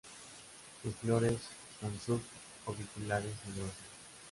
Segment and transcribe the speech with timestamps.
[0.81, 1.37] Sus flores
[1.79, 2.19] son sub
[2.65, 3.77] orbiculares y gruesos.